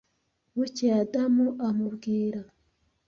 [0.55, 2.39] bukeye adamu amubwira